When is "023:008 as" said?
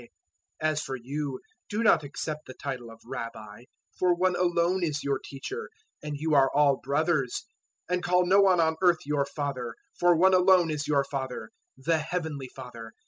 0.63-0.81